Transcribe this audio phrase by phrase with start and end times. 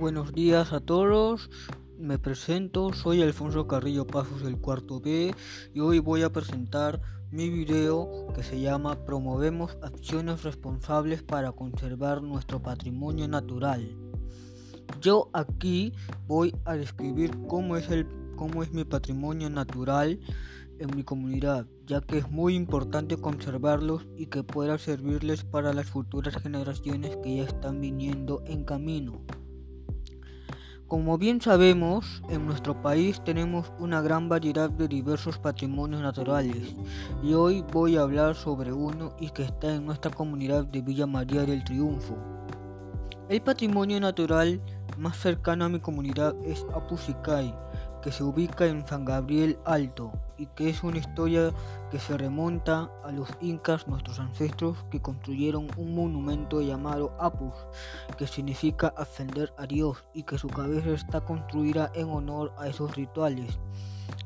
[0.00, 1.50] Buenos días a todos,
[1.98, 5.34] me presento, soy Alfonso Carrillo Pasos del cuarto B
[5.74, 12.22] y hoy voy a presentar mi video que se llama Promovemos acciones responsables para conservar
[12.22, 13.94] nuestro patrimonio natural.
[15.02, 15.92] Yo aquí
[16.26, 20.18] voy a describir cómo es, el, cómo es mi patrimonio natural
[20.78, 25.90] en mi comunidad, ya que es muy importante conservarlos y que pueda servirles para las
[25.90, 29.20] futuras generaciones que ya están viniendo en camino.
[30.90, 36.74] Como bien sabemos, en nuestro país tenemos una gran variedad de diversos patrimonios naturales
[37.22, 41.06] y hoy voy a hablar sobre uno y que está en nuestra comunidad de Villa
[41.06, 42.16] María del Triunfo.
[43.28, 44.60] El patrimonio natural
[44.98, 47.54] más cercano a mi comunidad es Apusicay,
[48.02, 51.52] que se ubica en San Gabriel Alto y que es una historia
[51.90, 57.54] que se remonta a los incas, nuestros ancestros, que construyeron un monumento llamado Apus,
[58.16, 62.96] que significa ascender a Dios y que su cabeza está construida en honor a esos
[62.96, 63.58] rituales.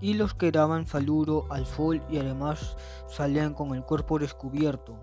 [0.00, 4.98] Y los que daban saludo al sol y además salían con el cuerpo descubierto.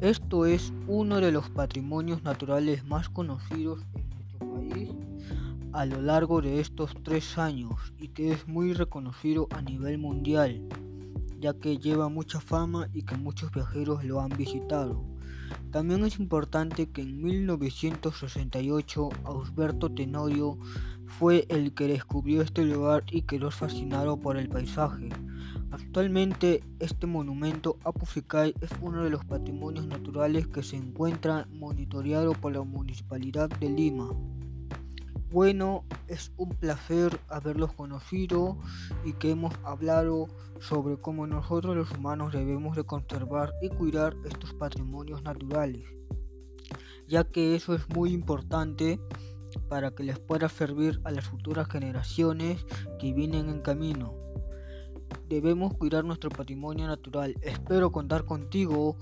[0.00, 5.01] Esto es uno de los patrimonios naturales más conocidos en nuestro país
[5.72, 10.62] a lo largo de estos tres años y que es muy reconocido a nivel mundial,
[11.40, 15.04] ya que lleva mucha fama y que muchos viajeros lo han visitado.
[15.70, 20.58] También es importante que en 1968 Ausberto Tenorio
[21.06, 25.08] fue el que descubrió este lugar y quedó fascinado por el paisaje.
[25.70, 32.52] Actualmente este monumento Apuficay es uno de los patrimonios naturales que se encuentra monitoreado por
[32.52, 34.10] la Municipalidad de Lima.
[35.32, 38.58] Bueno, es un placer haberlos conocido
[39.02, 40.28] y que hemos hablado
[40.60, 45.88] sobre cómo nosotros los humanos debemos de conservar y cuidar estos patrimonios naturales,
[47.08, 49.00] ya que eso es muy importante
[49.70, 52.66] para que les pueda servir a las futuras generaciones
[53.00, 54.14] que vienen en camino.
[55.30, 57.34] Debemos cuidar nuestro patrimonio natural.
[57.40, 58.98] Espero contar contigo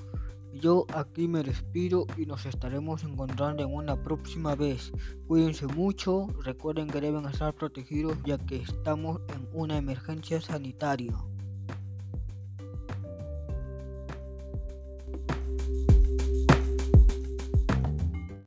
[0.60, 4.92] yo aquí me despido y nos estaremos encontrando en una próxima vez.
[5.26, 11.16] Cuídense mucho, recuerden que deben estar protegidos ya que estamos en una emergencia sanitaria.